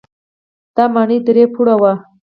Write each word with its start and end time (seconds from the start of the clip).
دا 0.75 0.83
ماڼۍ 0.93 1.17
درې 1.27 1.43
پوړه 1.53 1.75
وه. 1.81 1.93